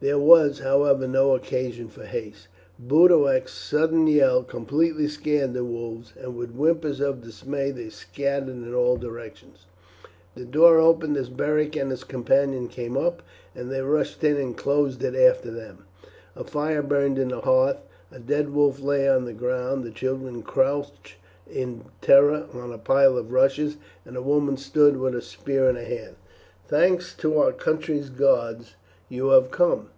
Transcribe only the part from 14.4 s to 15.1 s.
closed